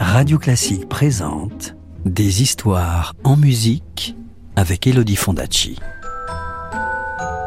Radio 0.00 0.38
Classique 0.38 0.88
présente 0.88 1.74
Des 2.04 2.42
histoires 2.42 3.14
en 3.24 3.36
musique 3.36 4.16
avec 4.56 4.86
Elodie 4.86 5.16
Fondacci. 5.16 5.78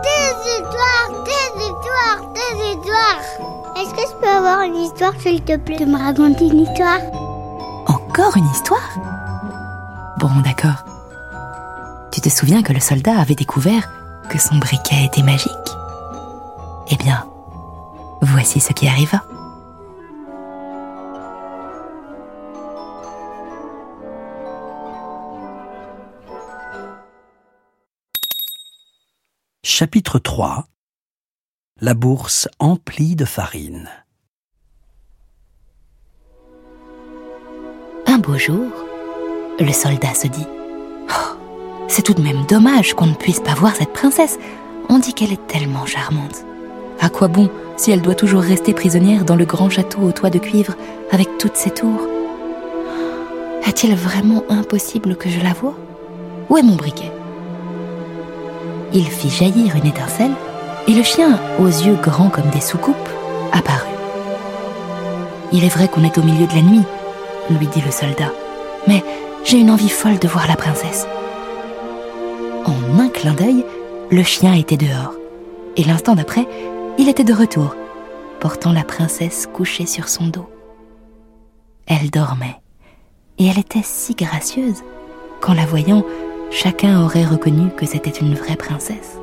Des 0.03 0.33
histoires, 0.49 1.23
des 1.25 1.63
histoires, 1.63 2.33
des 2.33 2.69
histoires. 2.69 3.21
Est-ce 3.77 3.93
que 3.93 4.01
je 4.01 4.15
peux 4.21 4.27
avoir 4.27 4.61
une 4.61 4.75
histoire, 4.75 5.13
s'il 5.19 5.41
te 5.41 5.57
plaît, 5.57 5.77
de 5.77 5.85
me 5.85 5.97
raconter 5.97 6.47
une 6.47 6.59
histoire? 6.59 6.99
Encore 7.87 8.37
une 8.37 8.49
histoire? 8.49 8.97
Bon, 10.19 10.29
d'accord. 10.43 10.85
Tu 12.11 12.21
te 12.21 12.29
souviens 12.29 12.61
que 12.61 12.73
le 12.73 12.79
soldat 12.79 13.19
avait 13.19 13.35
découvert 13.35 13.89
que 14.29 14.39
son 14.39 14.55
briquet 14.57 15.05
était 15.05 15.23
magique? 15.23 15.51
Eh 16.89 16.95
bien, 16.97 17.25
voici 18.21 18.59
ce 18.59 18.73
qui 18.73 18.87
arriva. 18.87 19.21
Chapitre 29.63 30.17
3 30.17 30.65
La 31.81 31.93
bourse 31.93 32.47
emplie 32.57 33.15
de 33.15 33.25
farine. 33.25 33.91
Un 38.07 38.17
beau 38.17 38.39
jour, 38.39 38.71
le 39.59 39.71
soldat 39.71 40.15
se 40.15 40.25
dit 40.25 40.47
Oh, 41.11 41.37
c'est 41.87 42.01
tout 42.01 42.15
de 42.15 42.23
même 42.23 42.43
dommage 42.47 42.95
qu'on 42.95 43.05
ne 43.05 43.13
puisse 43.13 43.39
pas 43.39 43.53
voir 43.53 43.75
cette 43.75 43.93
princesse. 43.93 44.39
On 44.89 44.97
dit 44.97 45.13
qu'elle 45.13 45.31
est 45.31 45.45
tellement 45.45 45.85
charmante. 45.85 46.43
À 46.99 47.09
quoi 47.09 47.27
bon 47.27 47.47
si 47.77 47.91
elle 47.91 48.01
doit 48.01 48.15
toujours 48.15 48.41
rester 48.41 48.73
prisonnière 48.73 49.25
dans 49.25 49.35
le 49.35 49.45
grand 49.45 49.69
château 49.69 50.01
au 50.01 50.11
toit 50.11 50.31
de 50.31 50.39
cuivre 50.39 50.73
avec 51.11 51.37
toutes 51.37 51.55
ses 51.55 51.69
tours? 51.69 52.07
Est-il 53.67 53.95
vraiment 53.95 54.43
impossible 54.49 55.15
que 55.15 55.29
je 55.29 55.39
la 55.39 55.53
voie? 55.53 55.75
Où 56.49 56.57
est 56.57 56.63
mon 56.63 56.77
briquet? 56.77 57.11
Il 58.93 59.05
fit 59.05 59.29
jaillir 59.29 59.75
une 59.75 59.85
étincelle 59.85 60.33
et 60.87 60.93
le 60.93 61.03
chien, 61.03 61.39
aux 61.59 61.67
yeux 61.67 61.95
grands 61.95 62.29
comme 62.29 62.49
des 62.49 62.59
soucoupes, 62.59 63.09
apparut. 63.53 63.87
Il 65.53 65.63
est 65.63 65.69
vrai 65.69 65.87
qu'on 65.87 66.03
est 66.03 66.17
au 66.17 66.23
milieu 66.23 66.47
de 66.47 66.55
la 66.55 66.61
nuit, 66.61 66.83
lui 67.49 67.67
dit 67.67 67.81
le 67.81 67.91
soldat, 67.91 68.31
mais 68.87 69.03
j'ai 69.43 69.59
une 69.59 69.71
envie 69.71 69.89
folle 69.89 70.19
de 70.19 70.27
voir 70.27 70.47
la 70.47 70.55
princesse. 70.55 71.07
En 72.65 72.99
un 72.99 73.09
clin 73.09 73.33
d'œil, 73.33 73.65
le 74.09 74.23
chien 74.23 74.53
était 74.53 74.77
dehors, 74.77 75.13
et 75.77 75.83
l'instant 75.83 76.15
d'après, 76.15 76.47
il 76.97 77.07
était 77.07 77.23
de 77.23 77.33
retour, 77.33 77.75
portant 78.39 78.73
la 78.73 78.83
princesse 78.83 79.47
couchée 79.53 79.85
sur 79.85 80.09
son 80.09 80.27
dos. 80.27 80.49
Elle 81.87 82.09
dormait, 82.09 82.59
et 83.37 83.47
elle 83.47 83.59
était 83.59 83.83
si 83.83 84.15
gracieuse 84.15 84.83
qu'en 85.39 85.53
la 85.53 85.65
voyant, 85.65 86.03
chacun 86.51 87.01
aurait 87.01 87.25
reconnu 87.25 87.69
que 87.75 87.85
c'était 87.85 88.09
une 88.09 88.35
vraie 88.35 88.57
princesse. 88.57 89.17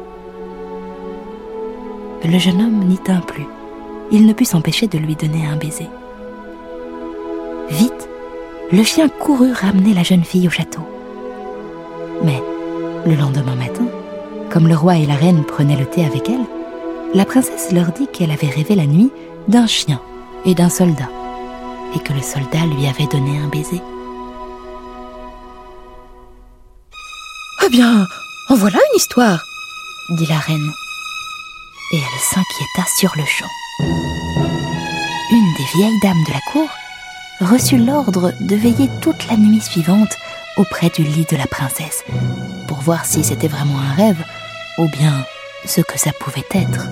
Le 2.24 2.38
jeune 2.38 2.60
homme 2.60 2.84
n'y 2.86 2.98
tint 2.98 3.20
plus. 3.20 3.46
Il 4.10 4.26
ne 4.26 4.32
put 4.32 4.46
s'empêcher 4.46 4.88
de 4.88 4.98
lui 4.98 5.14
donner 5.14 5.46
un 5.46 5.56
baiser. 5.56 5.88
Vite, 7.70 8.08
le 8.72 8.82
chien 8.82 9.08
courut 9.08 9.52
ramener 9.52 9.94
la 9.94 10.02
jeune 10.02 10.24
fille 10.24 10.48
au 10.48 10.50
château. 10.50 10.80
Mais 12.24 12.42
le 13.06 13.14
lendemain 13.14 13.54
matin, 13.54 13.86
comme 14.50 14.66
le 14.66 14.74
roi 14.74 14.96
et 14.96 15.06
la 15.06 15.14
reine 15.14 15.44
prenaient 15.44 15.76
le 15.76 15.86
thé 15.86 16.04
avec 16.04 16.28
elle, 16.28 16.46
la 17.14 17.24
princesse 17.24 17.72
leur 17.72 17.92
dit 17.92 18.08
qu'elle 18.08 18.30
avait 18.30 18.48
rêvé 18.48 18.74
la 18.74 18.86
nuit 18.86 19.10
d'un 19.46 19.66
chien 19.66 20.00
et 20.44 20.54
d'un 20.54 20.68
soldat, 20.68 21.10
et 21.94 22.00
que 22.00 22.12
le 22.12 22.22
soldat 22.22 22.66
lui 22.74 22.86
avait 22.86 23.06
donné 23.06 23.38
un 23.38 23.48
baiser. 23.48 23.80
Eh 27.69 27.70
bien, 27.70 28.08
en 28.48 28.55
voilà 28.55 28.78
une 28.78 28.97
histoire, 28.97 29.44
dit 30.09 30.25
la 30.25 30.38
reine. 30.38 30.72
Et 31.92 31.98
elle 31.98 32.20
s'inquiéta 32.20 32.88
sur 32.98 33.12
le 33.15 33.25
champ. 33.26 33.50
Une 35.31 35.53
des 35.59 35.65
vieilles 35.75 36.00
dames 36.03 36.25
de 36.26 36.32
la 36.32 36.41
cour 36.50 36.66
reçut 37.42 37.76
l'ordre 37.76 38.32
de 38.41 38.56
veiller 38.56 38.88
toute 39.03 39.26
la 39.26 39.37
nuit 39.37 39.60
suivante 39.60 40.16
auprès 40.56 40.88
du 40.88 41.03
lit 41.03 41.26
de 41.31 41.37
la 41.37 41.47
princesse, 41.47 42.04
pour 42.69 42.78
voir 42.78 43.04
si 43.04 43.22
c'était 43.22 43.48
vraiment 43.48 43.81
un 43.81 43.92
rêve, 43.92 44.25
ou 44.78 44.88
bien 44.88 45.26
ce 45.66 45.82
que 45.82 45.98
ça 45.98 46.12
pouvait 46.15 46.48
être. 46.54 46.87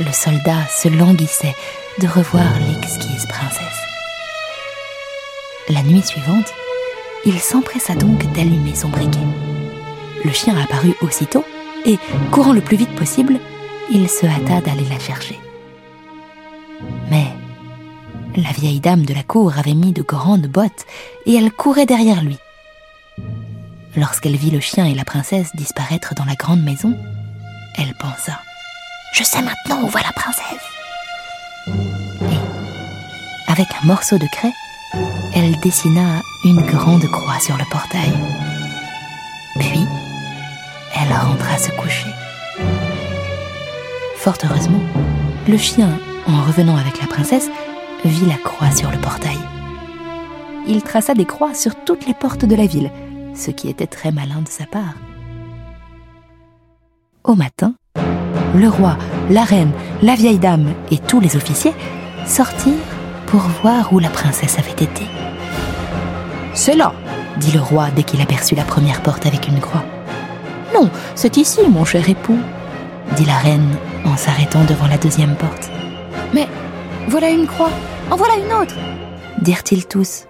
Le 0.00 0.12
soldat 0.12 0.66
se 0.68 0.88
languissait 0.88 1.54
de 2.00 2.08
revoir 2.08 2.58
l'exquise 2.58 3.26
princesse. 3.26 3.82
La 5.68 5.82
nuit 5.84 6.02
suivante, 6.02 6.52
il 7.26 7.40
s'empressa 7.40 7.94
donc 7.94 8.30
d'allumer 8.32 8.74
son 8.74 8.88
briquet. 8.88 9.18
Le 10.24 10.32
chien 10.32 10.56
apparut 10.56 10.94
aussitôt 11.00 11.44
et, 11.84 11.98
courant 12.30 12.52
le 12.52 12.60
plus 12.60 12.76
vite 12.76 12.94
possible, 12.94 13.38
il 13.90 14.08
se 14.08 14.26
hâta 14.26 14.60
d'aller 14.60 14.86
la 14.88 14.98
chercher. 14.98 15.38
Mais 17.10 17.26
la 18.36 18.50
vieille 18.50 18.80
dame 18.80 19.04
de 19.04 19.14
la 19.14 19.22
cour 19.22 19.58
avait 19.58 19.74
mis 19.74 19.92
de 19.92 20.02
grandes 20.02 20.46
bottes 20.46 20.86
et 21.26 21.34
elle 21.34 21.52
courait 21.52 21.86
derrière 21.86 22.22
lui. 22.22 22.38
Lorsqu'elle 23.96 24.36
vit 24.36 24.50
le 24.50 24.60
chien 24.60 24.86
et 24.86 24.94
la 24.94 25.04
princesse 25.04 25.54
disparaître 25.54 26.14
dans 26.14 26.24
la 26.24 26.34
grande 26.34 26.62
maison, 26.62 26.96
elle 27.76 27.94
pensa⁇ 27.94 28.32
Je 29.14 29.22
sais 29.22 29.42
maintenant 29.42 29.82
où 29.84 29.88
va 29.88 30.00
la 30.00 30.12
princesse!⁇ 30.12 30.44
Et, 32.32 33.52
avec 33.52 33.68
un 33.82 33.86
morceau 33.86 34.18
de 34.18 34.26
craie, 34.26 34.52
elle 35.34 35.58
dessina 35.60 36.22
une 36.44 36.60
grande 36.62 37.06
croix 37.06 37.40
sur 37.40 37.56
le 37.56 37.64
portail. 37.70 38.12
Puis, 39.58 39.86
elle 40.94 41.12
rentra 41.12 41.58
se 41.58 41.70
coucher. 41.72 42.10
Fort 44.16 44.38
heureusement, 44.44 44.80
le 45.48 45.56
chien, 45.56 45.98
en 46.26 46.42
revenant 46.42 46.76
avec 46.76 47.00
la 47.00 47.06
princesse, 47.06 47.50
vit 48.04 48.26
la 48.26 48.36
croix 48.36 48.70
sur 48.70 48.90
le 48.90 48.98
portail. 48.98 49.38
Il 50.66 50.82
traça 50.82 51.14
des 51.14 51.26
croix 51.26 51.54
sur 51.54 51.74
toutes 51.84 52.06
les 52.06 52.14
portes 52.14 52.44
de 52.44 52.56
la 52.56 52.66
ville, 52.66 52.90
ce 53.34 53.50
qui 53.50 53.68
était 53.68 53.86
très 53.86 54.12
malin 54.12 54.42
de 54.42 54.48
sa 54.48 54.64
part. 54.64 54.94
Au 57.22 57.34
matin, 57.34 57.74
le 58.54 58.68
roi, 58.68 58.96
la 59.30 59.44
reine, 59.44 59.72
la 60.02 60.14
vieille 60.14 60.38
dame 60.38 60.72
et 60.90 60.98
tous 60.98 61.20
les 61.20 61.36
officiers 61.36 61.74
sortirent 62.26 62.72
pour 63.34 63.48
voir 63.64 63.92
où 63.92 63.98
la 63.98 64.10
princesse 64.10 64.60
avait 64.60 64.84
été. 64.84 65.02
C'est 66.54 66.76
là, 66.76 66.94
dit 67.38 67.50
le 67.50 67.60
roi 67.60 67.90
dès 67.90 68.04
qu'il 68.04 68.20
aperçut 68.20 68.54
la 68.54 68.62
première 68.62 69.02
porte 69.02 69.26
avec 69.26 69.48
une 69.48 69.58
croix. 69.58 69.84
Non, 70.72 70.88
c'est 71.16 71.36
ici, 71.36 71.58
mon 71.68 71.84
cher 71.84 72.08
époux, 72.08 72.38
dit 73.16 73.24
la 73.24 73.36
reine 73.38 73.76
en 74.04 74.16
s'arrêtant 74.16 74.62
devant 74.62 74.86
la 74.86 74.98
deuxième 74.98 75.34
porte. 75.34 75.68
Mais 76.32 76.46
voilà 77.08 77.28
une 77.30 77.48
croix, 77.48 77.72
en 78.08 78.14
voilà 78.14 78.36
une 78.36 78.52
autre, 78.52 78.76
dirent-ils 79.42 79.88
tous. 79.88 80.26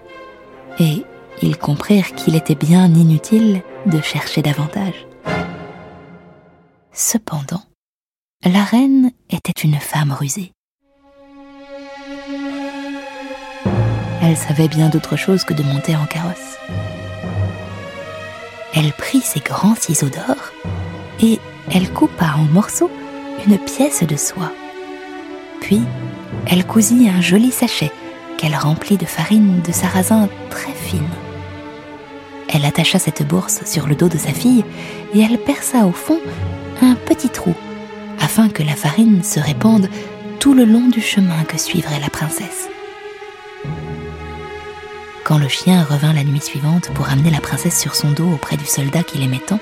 Et 0.79 1.05
ils 1.43 1.59
comprirent 1.59 2.15
qu'il 2.15 2.35
était 2.35 2.55
bien 2.55 2.85
inutile 2.85 3.61
de 3.85 4.01
chercher 4.01 4.41
davantage. 4.41 5.05
Cependant, 6.91 7.61
la 8.43 8.63
reine 8.63 9.11
était 9.29 9.61
une 9.63 9.75
femme 9.75 10.11
rusée. 10.11 10.54
Elle 14.27 14.37
savait 14.37 14.67
bien 14.67 14.89
d'autre 14.89 15.17
chose 15.17 15.43
que 15.43 15.53
de 15.53 15.61
monter 15.61 15.95
en 15.95 16.07
carrosse. 16.07 16.57
Elle 18.73 18.91
prit 18.91 19.21
ses 19.21 19.39
grands 19.39 19.75
ciseaux 19.75 20.09
d'or 20.09 20.51
et 21.21 21.39
elle 21.71 21.91
coupa 21.91 22.33
en 22.35 22.51
morceaux 22.51 22.89
une 23.45 23.59
pièce 23.59 24.01
de 24.01 24.15
soie. 24.15 24.51
Puis, 25.61 25.81
elle 26.47 26.65
cousit 26.65 27.07
un 27.07 27.21
joli 27.21 27.51
sachet 27.51 27.91
qu'elle 28.39 28.55
remplit 28.55 28.97
de 28.97 29.05
farine 29.05 29.61
de 29.61 29.71
sarrasin 29.71 30.27
très 30.49 30.73
fine. 30.73 31.07
Elle 32.49 32.65
attacha 32.65 32.97
cette 32.97 33.27
bourse 33.27 33.63
sur 33.65 33.85
le 33.85 33.93
dos 33.93 34.09
de 34.09 34.17
sa 34.17 34.33
fille 34.33 34.65
et 35.13 35.21
elle 35.21 35.37
perça 35.37 35.85
au 35.85 35.91
fond 35.91 36.19
un 36.81 36.95
petit 36.95 37.29
trou 37.29 37.53
afin 38.19 38.49
que 38.49 38.63
la 38.63 38.75
farine 38.75 39.23
se 39.23 39.39
répande 39.39 39.87
tout 40.39 40.55
le 40.55 40.65
long 40.65 40.87
du 40.87 41.01
chemin 41.01 41.43
que 41.43 41.59
suivrait 41.59 41.99
la 41.99 42.09
princesse. 42.09 42.69
Quand 45.25 45.39
le 45.39 45.47
chien 45.47 45.83
revint 45.83 46.13
la 46.13 46.23
nuit 46.23 46.39
suivante 46.39 46.91
pour 46.93 47.09
amener 47.09 47.31
la 47.31 47.41
princesse 47.41 47.79
sur 47.79 47.95
son 47.95 48.11
dos 48.11 48.31
auprès 48.31 48.57
du 48.57 48.65
soldat 48.65 49.01
qui 49.01 49.17
l'aimait 49.17 49.39
tant, 49.39 49.59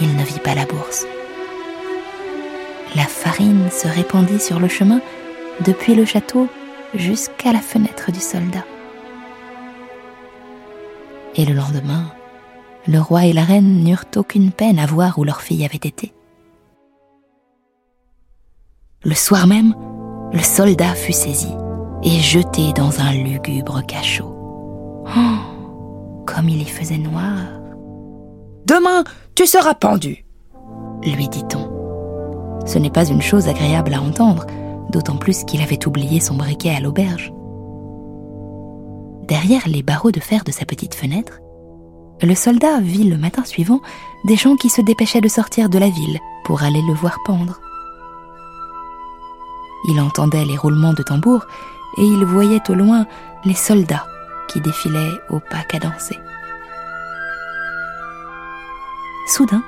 il 0.00 0.16
ne 0.16 0.22
vit 0.22 0.40
pas 0.40 0.54
la 0.54 0.64
bourse. 0.64 1.04
La 2.94 3.04
farine 3.04 3.70
se 3.70 3.86
répandit 3.86 4.40
sur 4.40 4.58
le 4.58 4.68
chemin 4.68 5.02
depuis 5.66 5.94
le 5.94 6.06
château 6.06 6.48
jusqu'à 6.94 7.52
la 7.52 7.60
fenêtre 7.60 8.10
du 8.10 8.18
soldat. 8.18 8.64
Et 11.34 11.44
le 11.44 11.52
lendemain, 11.52 12.10
le 12.88 12.98
roi 12.98 13.26
et 13.26 13.34
la 13.34 13.44
reine 13.44 13.84
n'eurent 13.84 14.06
aucune 14.16 14.52
peine 14.52 14.78
à 14.78 14.86
voir 14.86 15.18
où 15.18 15.24
leur 15.24 15.42
fille 15.42 15.66
avait 15.66 15.76
été. 15.76 16.14
Le 19.04 19.14
soir 19.14 19.46
même, 19.46 19.74
le 20.32 20.42
soldat 20.42 20.94
fut 20.94 21.12
saisi 21.12 21.52
et 22.02 22.20
jeté 22.20 22.72
dans 22.72 23.00
un 23.00 23.12
lugubre 23.12 23.84
cachot. 23.84 24.35
Comme 26.26 26.48
il 26.48 26.62
y 26.62 26.66
faisait 26.66 26.98
noir, 26.98 27.56
Demain, 28.66 29.04
tu 29.36 29.46
seras 29.46 29.74
pendu. 29.74 30.24
lui 31.04 31.28
dit-on. 31.28 31.70
Ce 32.66 32.80
n'est 32.80 32.90
pas 32.90 33.04
une 33.04 33.22
chose 33.22 33.46
agréable 33.46 33.94
à 33.94 34.02
entendre, 34.02 34.44
d'autant 34.90 35.16
plus 35.16 35.44
qu'il 35.44 35.62
avait 35.62 35.86
oublié 35.86 36.18
son 36.18 36.34
briquet 36.34 36.74
à 36.74 36.80
l'auberge. 36.80 37.32
Derrière 39.28 39.68
les 39.68 39.84
barreaux 39.84 40.10
de 40.10 40.18
fer 40.18 40.42
de 40.42 40.50
sa 40.50 40.64
petite 40.64 40.96
fenêtre, 40.96 41.38
le 42.20 42.34
soldat 42.34 42.80
vit 42.80 43.04
le 43.04 43.18
matin 43.18 43.44
suivant 43.44 43.80
des 44.24 44.34
gens 44.34 44.56
qui 44.56 44.68
se 44.68 44.82
dépêchaient 44.82 45.20
de 45.20 45.28
sortir 45.28 45.68
de 45.68 45.78
la 45.78 45.88
ville 45.88 46.18
pour 46.44 46.64
aller 46.64 46.82
le 46.82 46.94
voir 46.94 47.18
pendre. 47.24 47.60
Il 49.88 50.00
entendait 50.00 50.44
les 50.44 50.56
roulements 50.56 50.94
de 50.94 51.04
tambour 51.04 51.46
et 51.98 52.02
il 52.04 52.24
voyait 52.24 52.68
au 52.68 52.74
loin 52.74 53.06
les 53.44 53.54
soldats 53.54 54.06
qui 54.48 54.60
défilaient 54.60 55.20
au 55.28 55.40
pas 55.40 55.62
cadencé. 55.68 56.20
Soudain, 59.28 59.62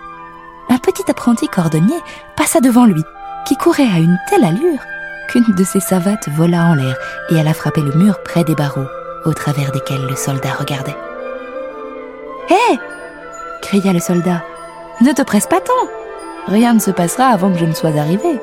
un 0.68 0.78
petit 0.78 1.02
apprenti 1.08 1.48
cordonnier 1.48 1.98
passa 2.36 2.60
devant 2.60 2.84
lui, 2.86 3.02
qui 3.46 3.56
courait 3.56 3.82
à 3.82 3.98
une 3.98 4.18
telle 4.30 4.44
allure 4.44 4.80
qu'une 5.28 5.54
de 5.54 5.64
ses 5.64 5.80
savates 5.80 6.28
vola 6.28 6.64
en 6.64 6.74
l'air 6.74 6.96
et 7.30 7.38
alla 7.38 7.54
frapper 7.54 7.82
le 7.82 7.92
mur 7.92 8.22
près 8.22 8.44
des 8.44 8.54
barreaux, 8.54 8.86
au 9.24 9.32
travers 9.32 9.72
desquels 9.72 10.06
le 10.08 10.16
soldat 10.16 10.52
regardait. 10.58 10.96
Hé 12.50 12.78
cria 13.60 13.92
le 13.92 14.00
soldat. 14.00 14.42
Ne 15.00 15.12
te 15.12 15.22
presse 15.22 15.46
pas 15.46 15.60
tant. 15.60 15.72
Rien 16.46 16.74
ne 16.74 16.78
se 16.78 16.90
passera 16.90 17.26
avant 17.26 17.52
que 17.52 17.58
je 17.58 17.66
ne 17.66 17.74
sois 17.74 17.98
arrivé. 17.98 18.40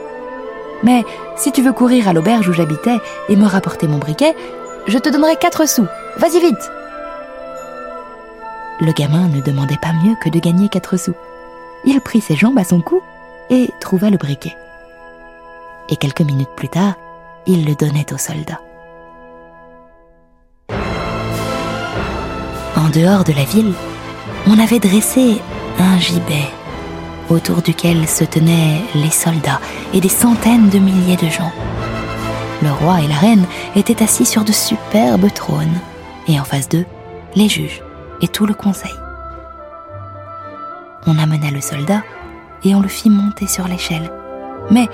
Mais 0.84 1.04
si 1.36 1.52
tu 1.52 1.62
veux 1.62 1.74
courir 1.74 2.08
à 2.08 2.14
l'auberge 2.14 2.48
où 2.48 2.54
j'habitais 2.54 3.00
et 3.30 3.36
me 3.36 3.48
rapporter 3.48 3.88
mon 3.88 3.98
briquet, 3.98 4.36
je 4.88 4.98
te 4.98 5.10
donnerai 5.10 5.36
quatre 5.36 5.68
sous. 5.68 5.88
Vas-y 6.18 6.40
vite 6.40 6.72
Le 8.80 8.92
gamin 8.92 9.28
ne 9.28 9.42
demandait 9.42 9.78
pas 9.82 9.94
mieux 9.94 10.16
que 10.22 10.30
de 10.30 10.40
gagner 10.40 10.70
quatre 10.70 10.98
sous. 10.98 11.16
Il 11.86 12.00
prit 12.02 12.22
ses 12.22 12.36
jambes 12.36 12.58
à 12.58 12.64
son 12.64 12.82
cou 12.82 13.02
et 13.50 13.70
trouva 13.80 14.10
le 14.10 14.18
briquet. 14.18 14.56
Et 15.90 15.96
quelques 15.98 16.22
minutes 16.22 16.56
plus 16.56 16.70
tard, 16.70 16.96
il 17.46 17.66
le 17.66 17.76
donnait 17.76 18.12
au 18.14 18.18
soldat. 18.18 18.60
En 22.76 22.90
dehors 22.90 23.24
de 23.24 23.34
la 23.34 23.44
ville, 23.44 23.74
on 24.48 24.60
avait 24.60 24.80
dressé 24.80 25.42
un 25.80 26.00
gibet 26.00 26.50
autour 27.30 27.62
duquel 27.62 28.08
se 28.08 28.24
tenaient 28.24 28.82
les 28.94 29.10
soldats 29.10 29.60
et 29.94 30.00
des 30.00 30.10
centaines 30.10 30.70
de 30.70 30.78
milliers 30.78 31.18
de 31.18 31.30
gens. 31.30 31.52
Le 32.66 32.72
roi 32.72 33.00
et 33.02 33.08
la 33.08 33.18
reine 33.18 33.46
étaient 33.76 34.02
assis 34.02 34.26
sur 34.26 34.44
de 34.44 34.52
superbes 34.52 35.32
trônes, 35.32 35.80
et 36.28 36.40
en 36.40 36.44
face 36.44 36.68
d'eux, 36.68 36.88
les 37.36 37.48
juges 37.48 37.84
et 38.24 38.28
tout 38.28 38.48
le 38.48 38.56
conseil. 38.56 38.96
On 41.06 41.20
amena 41.20 41.52
le 41.52 41.62
soldat 41.62 42.02
et 42.64 42.74
on 42.74 42.82
le 42.82 42.88
fit 42.88 43.12
monter 43.12 43.46
sur 43.46 43.68
l'échelle. 43.68 44.10
Mais 44.72 44.88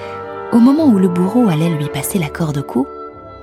au 0.52 0.60
moment 0.60 0.86
où 0.88 1.00
le 1.00 1.08
bourreau 1.08 1.48
allait 1.48 1.70
lui 1.70 1.88
passer 1.88 2.20
la 2.20 2.28
corde 2.28 2.58
au 2.58 2.64
cou, 2.64 2.88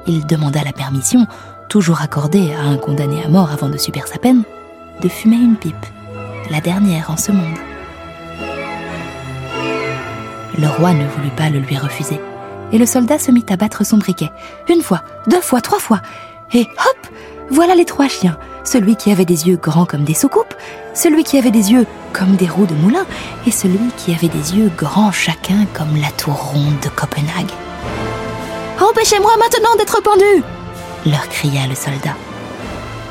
il 0.06 0.26
demanda 0.26 0.62
la 0.62 0.72
permission, 0.72 1.26
toujours 1.70 2.02
accordée 2.02 2.52
à 2.52 2.69
un 2.69 2.76
condamné 2.76 3.24
à 3.24 3.28
mort 3.28 3.50
avant 3.50 3.70
de 3.70 3.78
subir 3.78 4.06
sa 4.06 4.19
peine, 4.19 4.42
de 5.00 5.08
fumer 5.08 5.36
une 5.36 5.56
pipe, 5.56 5.86
la 6.50 6.60
dernière 6.60 7.10
en 7.10 7.16
ce 7.16 7.32
monde. 7.32 7.58
Le 10.58 10.69
roi 10.69 10.92
ne 10.92 11.06
voulut 11.06 11.34
pas 11.34 11.48
le 11.48 11.60
lui 11.60 11.78
refuser, 11.78 12.20
et 12.73 12.79
le 12.79 12.87
soldat 12.87 13.19
se 13.19 13.31
mit 13.31 13.47
à 13.50 13.56
battre 13.56 13.85
son 13.85 13.99
briquet, 13.99 14.31
une 14.69 14.82
fois, 14.82 15.03
deux 15.26 15.41
fois, 15.41 15.61
trois 15.61 15.79
fois, 15.79 16.00
et 16.53 16.62
hop, 16.62 17.09
voilà 17.50 17.75
les 17.75 17.85
trois 17.85 18.09
chiens, 18.09 18.37
celui 18.65 18.97
qui 18.97 19.11
avait 19.11 19.25
des 19.25 19.49
yeux 19.49 19.56
grands 19.56 19.87
comme 19.87 20.05
des 20.05 20.15
soucoupes, 20.15 20.55
celui 20.94 21.25
qui 21.25 21.38
avait 21.38 21.50
des 21.50 21.73
yeux 21.73 21.87
comme 22.12 22.37
des 22.37 22.49
roues 22.49 22.67
de 22.67 22.75
moulin, 22.75 23.06
et 23.47 23.50
celui 23.50 23.79
qui 23.97 24.15
avait 24.15 24.29
des 24.29 24.56
yeux 24.56 24.70
grands 24.76 25.12
chacun 25.12 25.67
comme 25.73 25.97
la 26.00 26.11
tour 26.11 26.35
ronde 26.35 26.81
de 26.82 26.88
Copenhague. 26.88 27.53
Empêchez-moi 28.81 29.32
maintenant 29.38 29.76
d'être 29.76 30.03
pendu 30.03 30.43
leur 31.06 31.29
cria 31.29 31.67
le 31.67 31.75
soldat. 31.75 32.17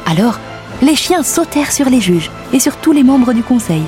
Alors, 0.06 0.40
les 0.82 0.96
chiens 0.96 1.24
sautèrent 1.24 1.72
sur 1.72 1.90
les 1.90 2.02
juges 2.02 2.32
et 2.54 2.60
sur 2.60 2.78
tous 2.78 2.92
les 2.92 3.04
membres 3.04 3.34
du 3.34 3.44
conseil. 3.44 3.84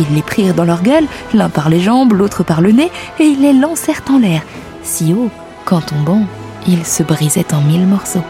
Ils 0.00 0.14
les 0.14 0.22
prirent 0.22 0.54
dans 0.54 0.64
leur 0.64 0.82
gueule, 0.82 1.06
l'un 1.34 1.50
par 1.50 1.68
les 1.68 1.80
jambes, 1.80 2.12
l'autre 2.12 2.42
par 2.42 2.60
le 2.60 2.72
nez, 2.72 2.90
et 3.18 3.24
ils 3.24 3.42
les 3.42 3.52
lancèrent 3.52 4.02
en 4.10 4.18
l'air, 4.18 4.42
si 4.82 5.14
haut 5.14 5.30
qu'en 5.64 5.80
tombant, 5.80 6.22
ils 6.66 6.84
se 6.84 7.02
brisaient 7.02 7.54
en 7.54 7.60
mille 7.60 7.86
morceaux. 7.86 8.24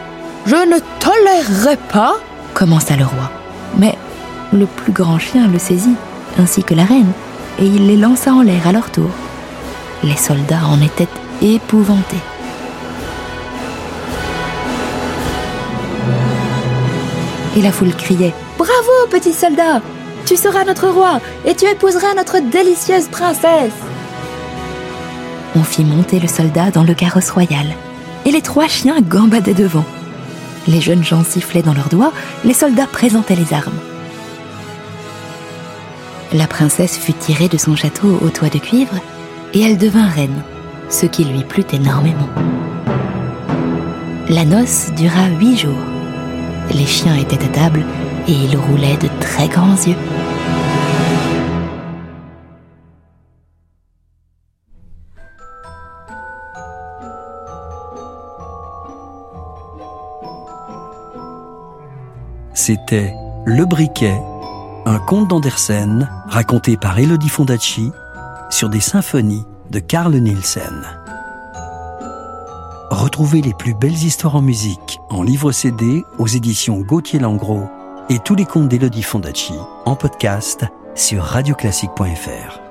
Je 0.45 0.55
ne 0.55 0.79
tolérerai 0.99 1.77
pas. 1.91 2.15
commença 2.53 2.95
le 2.95 3.05
roi. 3.05 3.31
Mais 3.77 3.97
le 4.51 4.65
plus 4.65 4.91
grand 4.91 5.19
chien 5.19 5.47
le 5.47 5.59
saisit, 5.59 5.95
ainsi 6.37 6.63
que 6.63 6.73
la 6.73 6.83
reine, 6.83 7.11
et 7.59 7.65
il 7.65 7.87
les 7.87 7.97
lança 7.97 8.33
en 8.33 8.41
l'air 8.41 8.67
à 8.67 8.71
leur 8.71 8.91
tour. 8.91 9.09
Les 10.03 10.17
soldats 10.17 10.65
en 10.67 10.81
étaient 10.81 11.07
épouvantés. 11.41 12.17
Et 17.55 17.61
la 17.61 17.71
foule 17.71 17.95
criait 17.95 18.33
Bravo, 18.57 19.07
petit 19.11 19.33
soldat 19.33 19.81
Tu 20.25 20.35
seras 20.35 20.65
notre 20.65 20.87
roi 20.87 21.19
et 21.45 21.55
tu 21.55 21.65
épouseras 21.65 22.15
notre 22.15 22.39
délicieuse 22.39 23.07
princesse 23.07 23.71
On 25.55 25.63
fit 25.63 25.85
monter 25.85 26.19
le 26.19 26.27
soldat 26.27 26.71
dans 26.71 26.83
le 26.83 26.93
carrosse 26.93 27.29
royal, 27.29 27.67
et 28.25 28.31
les 28.31 28.41
trois 28.41 28.67
chiens 28.67 29.01
gambadaient 29.01 29.53
devant. 29.53 29.85
Les 30.67 30.81
jeunes 30.81 31.03
gens 31.03 31.23
sifflaient 31.23 31.61
dans 31.61 31.73
leurs 31.73 31.89
doigts, 31.89 32.13
les 32.43 32.53
soldats 32.53 32.87
présentaient 32.87 33.35
les 33.35 33.53
armes. 33.53 33.79
La 36.33 36.47
princesse 36.47 36.97
fut 36.97 37.13
tirée 37.13 37.47
de 37.49 37.57
son 37.57 37.75
château 37.75 38.19
au 38.21 38.29
toit 38.29 38.49
de 38.49 38.57
cuivre 38.57 38.95
et 39.53 39.61
elle 39.61 39.77
devint 39.77 40.07
reine, 40.07 40.41
ce 40.89 41.05
qui 41.05 41.25
lui 41.25 41.43
plut 41.43 41.71
énormément. 41.73 42.29
La 44.29 44.45
noce 44.45 44.91
dura 44.95 45.27
huit 45.39 45.57
jours. 45.57 45.83
Les 46.73 46.85
chiens 46.85 47.15
étaient 47.15 47.43
à 47.43 47.49
table 47.49 47.85
et 48.27 48.31
ils 48.31 48.57
roulaient 48.57 48.97
de 48.97 49.09
très 49.19 49.47
grands 49.47 49.75
yeux. 49.85 49.97
C'était 62.65 63.13
Le 63.43 63.65
Briquet, 63.65 64.17
un 64.85 64.97
conte 64.97 65.27
d'Andersen 65.27 66.09
raconté 66.29 66.77
par 66.77 66.97
Elodie 66.97 67.27
Fondacci 67.27 67.91
sur 68.49 68.69
des 68.69 68.79
symphonies 68.79 69.43
de 69.69 69.79
Carl 69.79 70.15
Nielsen. 70.15 70.81
Retrouvez 72.89 73.41
les 73.41 73.53
plus 73.53 73.73
belles 73.73 73.91
histoires 73.91 74.37
en 74.37 74.41
musique 74.41 75.01
en 75.09 75.23
livre 75.23 75.51
CD 75.51 76.05
aux 76.19 76.27
éditions 76.27 76.79
Gauthier 76.79 77.19
Langros 77.19 77.67
et 78.07 78.19
tous 78.19 78.35
les 78.35 78.45
contes 78.45 78.69
d'Elodie 78.69 79.03
Fondacci 79.03 79.55
en 79.83 79.97
podcast 79.97 80.63
sur 80.95 81.21
radioclassique.fr. 81.21 82.61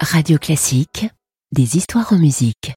Radio 0.00 0.38
Classique, 0.38 1.08
des 1.50 1.76
histoires 1.76 2.12
en 2.12 2.18
musique. 2.18 2.74